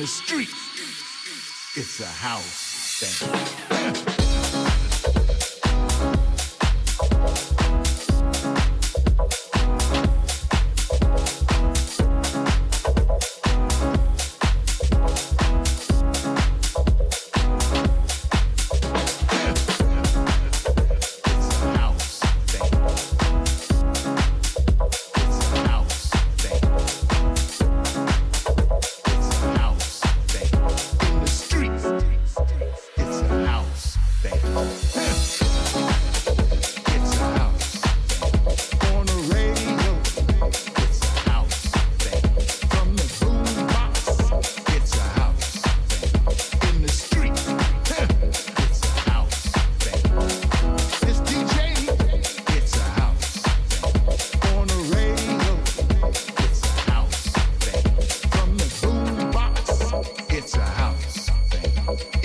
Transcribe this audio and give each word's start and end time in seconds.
the 0.00 0.06
street. 0.06 0.59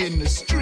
in 0.06 0.20
the 0.20 0.28
street. 0.28 0.55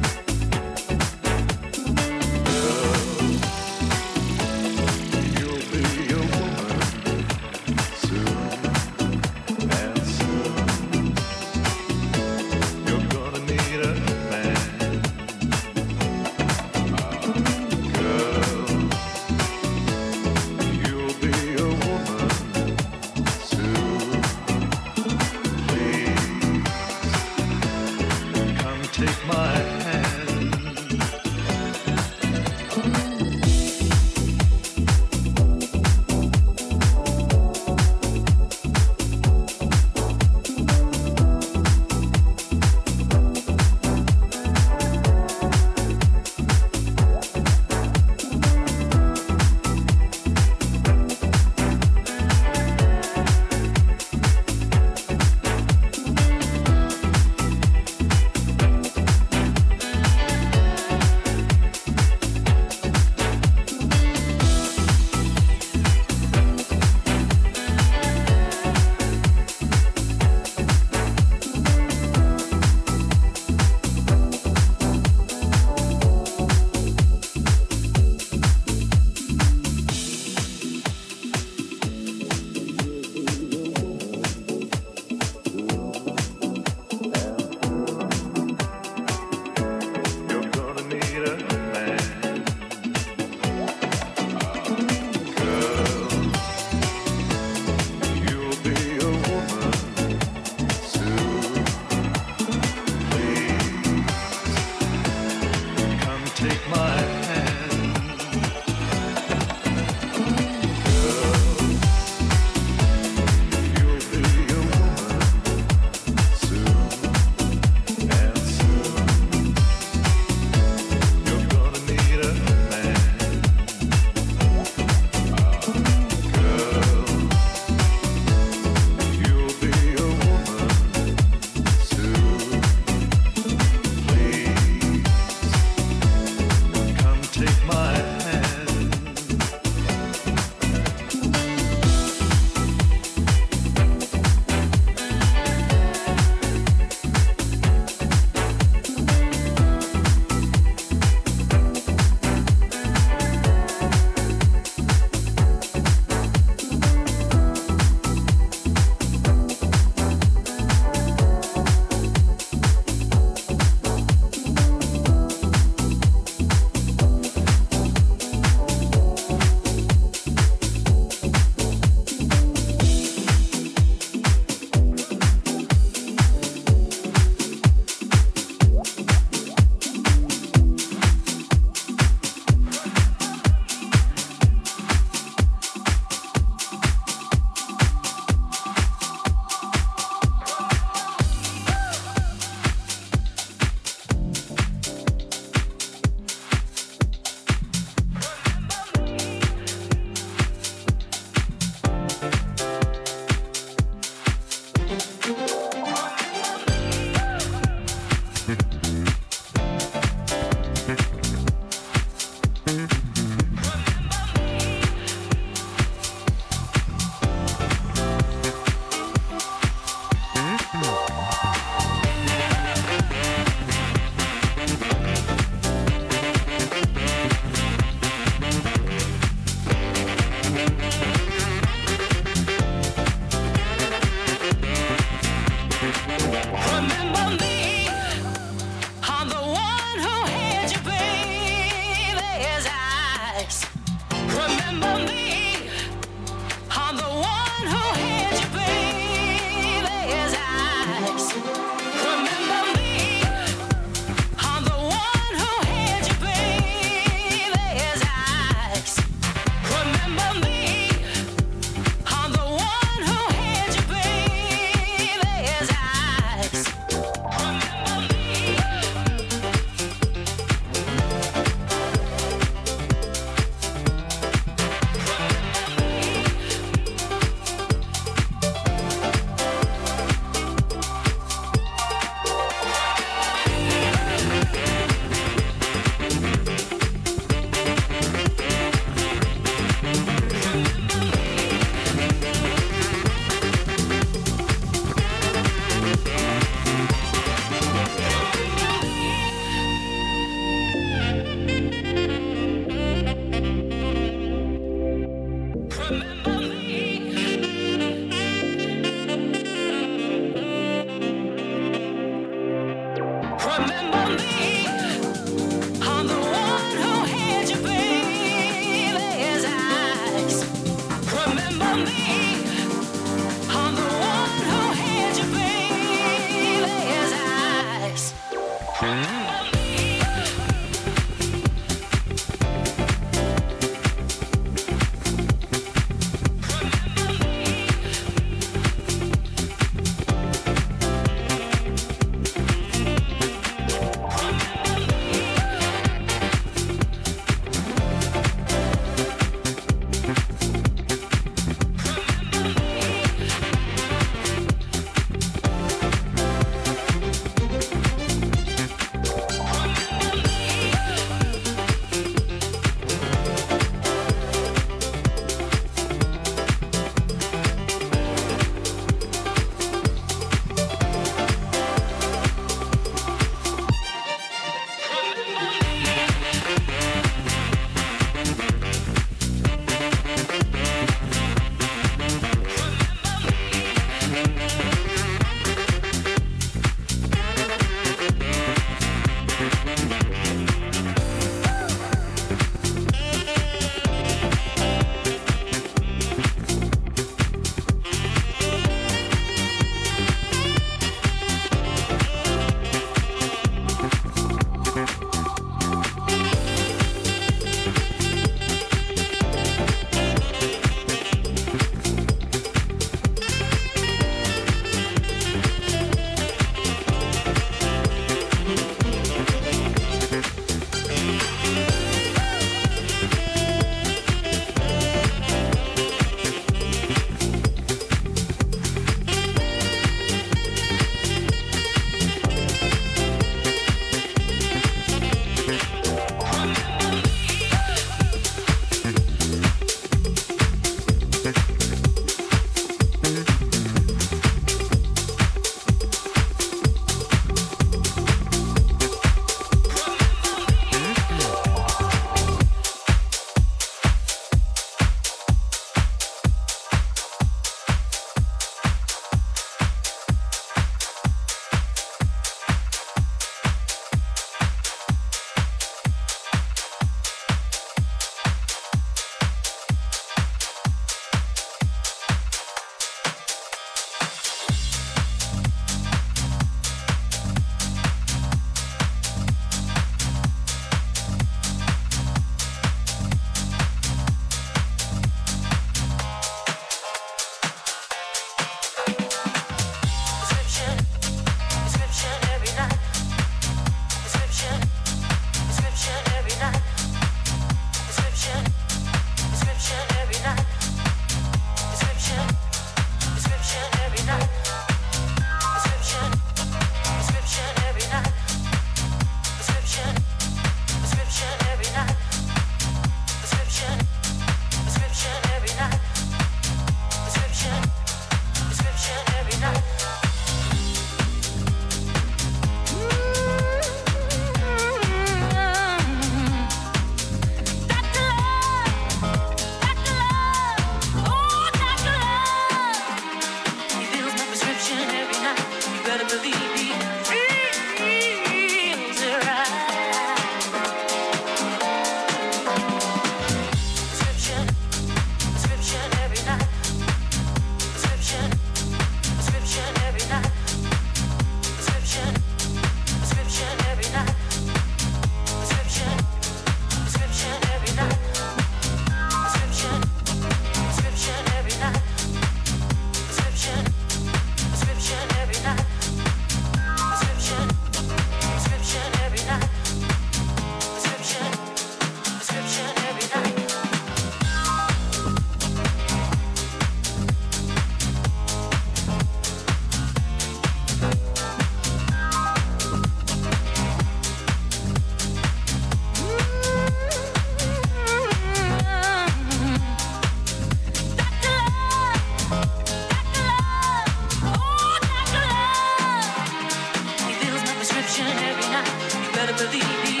The. 599.51 600.00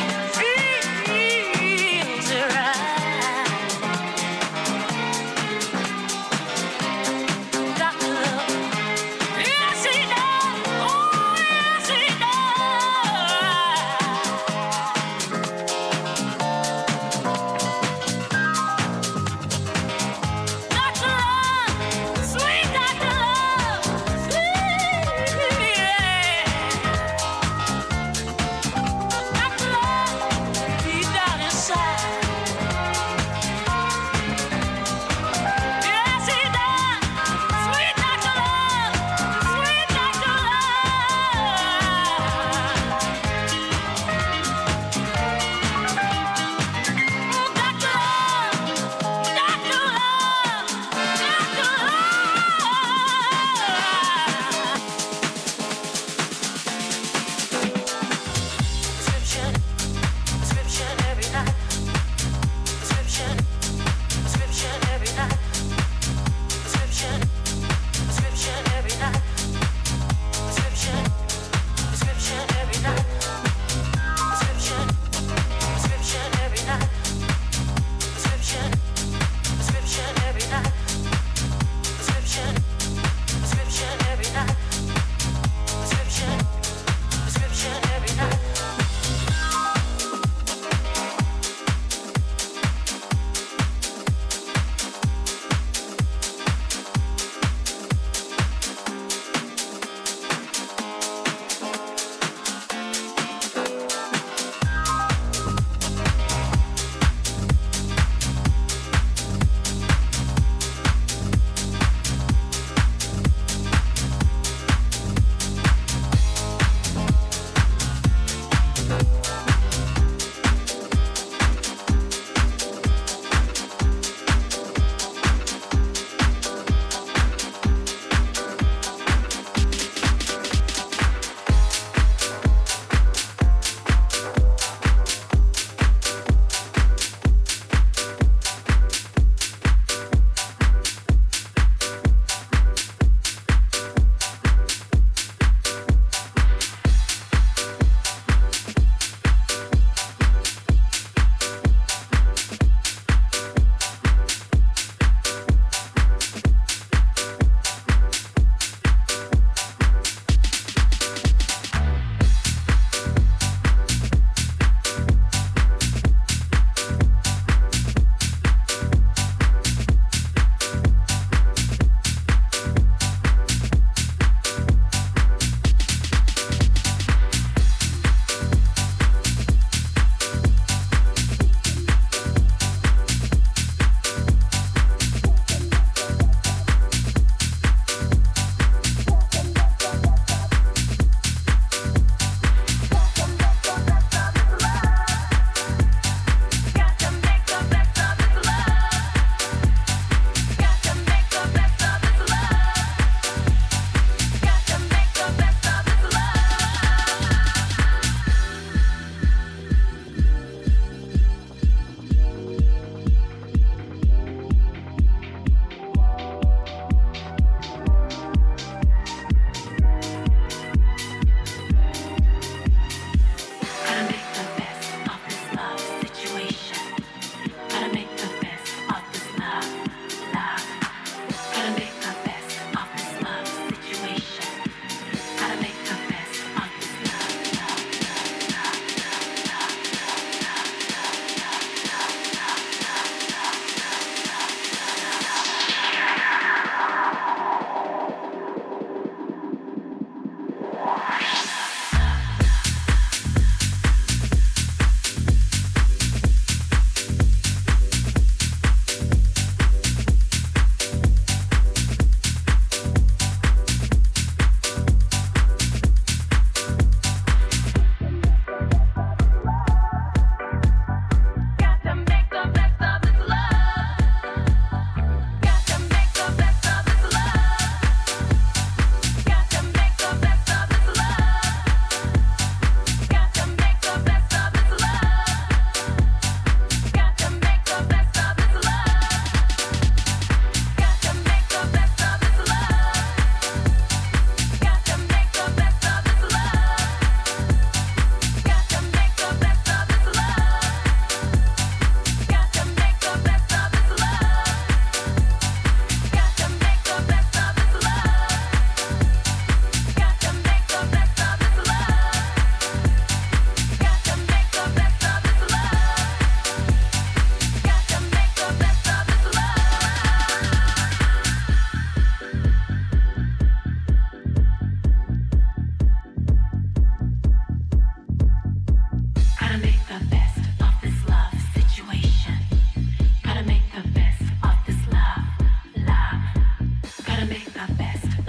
make 337.31 337.45
the 337.45 337.73
best. 337.77 338.20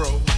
Know 0.00 0.29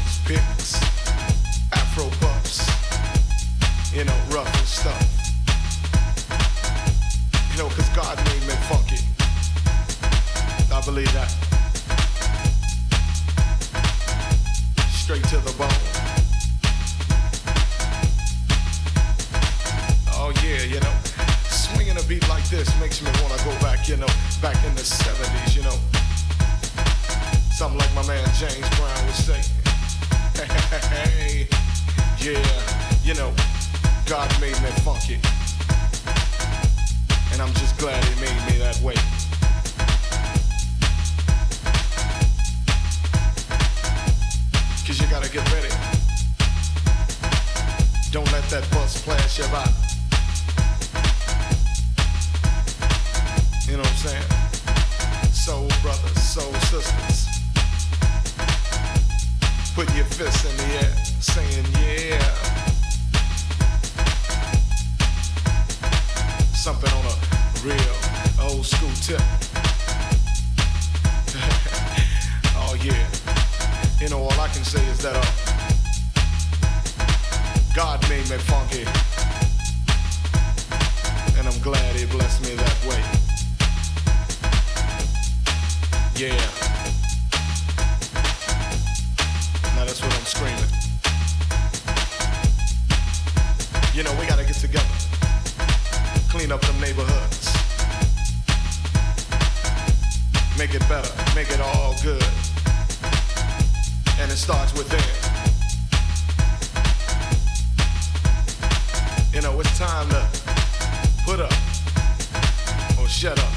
shut 113.12 113.38
up. 113.38 113.52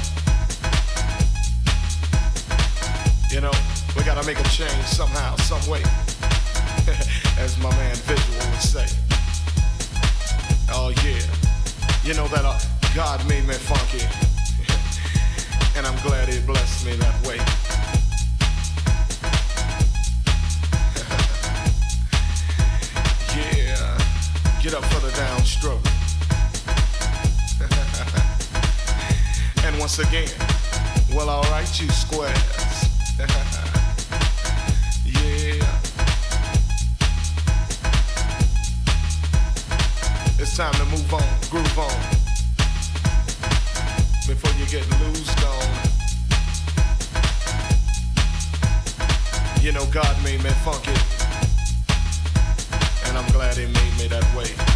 You 3.32 3.40
know, 3.40 3.50
we 3.96 4.04
gotta 4.04 4.24
make 4.26 4.38
a 4.38 4.48
change 4.50 4.84
somehow, 4.84 5.34
some 5.36 5.64
way, 5.70 5.80
as 7.38 7.56
my 7.58 7.70
man 7.70 7.96
Visual 8.04 8.50
would 8.50 8.60
say. 8.60 8.86
Oh 10.68 10.92
yeah, 11.02 11.24
you 12.04 12.14
know 12.14 12.28
that 12.28 12.44
uh, 12.44 12.58
God 12.94 13.26
made 13.28 13.46
me 13.46 13.54
funky, 13.54 14.04
and 15.76 15.86
I'm 15.86 15.98
glad 16.06 16.28
He 16.28 16.38
blessed 16.40 16.84
me 16.86 16.94
that 16.96 17.26
way. 17.26 17.38
Yeah. 23.36 23.98
Get 24.62 24.72
up 24.72 24.84
for 24.86 25.00
the 25.04 25.12
downstroke. 25.12 25.95
Once 29.86 30.00
again, 30.00 30.28
well, 31.14 31.30
alright, 31.30 31.80
you 31.80 31.88
squares. 31.90 32.36
yeah. 35.06 35.62
It's 40.40 40.56
time 40.56 40.74
to 40.74 40.84
move 40.86 41.14
on, 41.14 41.22
groove 41.50 41.78
on. 41.78 42.00
Before 44.26 44.50
you 44.58 44.66
get 44.66 44.84
loosed 44.98 45.44
on. 45.44 45.68
You 49.62 49.70
know, 49.70 49.86
God 49.92 50.20
made 50.24 50.42
me 50.42 50.50
funky 50.64 50.90
and 53.04 53.16
I'm 53.16 53.30
glad 53.30 53.56
he 53.56 53.66
made 53.66 53.98
me 53.98 54.08
that 54.08 54.34
way. 54.34 54.75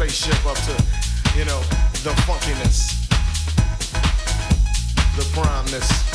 Spaceship 0.00 0.46
up 0.46 0.56
to, 0.56 0.72
you 1.38 1.44
know, 1.44 1.60
the 2.04 2.14
funkiness. 2.24 3.06
The 5.14 5.24
primeness. 5.38 6.09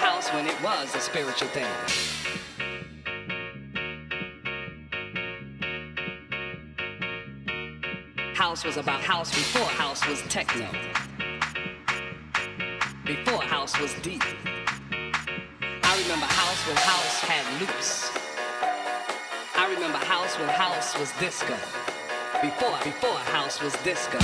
House 0.00 0.32
when 0.34 0.46
it 0.46 0.62
was 0.62 0.94
a 0.94 1.00
spiritual 1.00 1.48
thing 1.48 1.66
house 8.34 8.64
was 8.64 8.76
about 8.76 9.00
house 9.00 9.30
before 9.30 9.66
house 9.66 10.06
was 10.08 10.22
techno. 10.22 10.66
Before 13.04 13.42
house 13.42 13.78
was 13.78 13.94
deep. 14.02 14.24
I 15.62 16.02
remember 16.02 16.26
house 16.26 16.66
when 16.66 16.76
house 16.76 17.20
had 17.20 17.60
loops. 17.60 18.10
I 19.54 19.72
remember 19.72 19.98
house 19.98 20.38
when 20.38 20.48
house 20.48 20.98
was 20.98 21.12
disco. 21.20 21.54
Before, 22.40 22.78
before 22.82 23.18
house 23.30 23.62
was 23.62 23.74
disco. 23.84 24.18